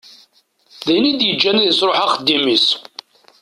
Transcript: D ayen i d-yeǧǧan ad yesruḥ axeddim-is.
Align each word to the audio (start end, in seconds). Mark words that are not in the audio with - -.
D 0.85 0.87
ayen 0.91 1.09
i 1.11 1.13
d-yeǧǧan 1.19 1.59
ad 1.61 1.65
yesruḥ 1.67 1.97
axeddim-is. 2.05 2.67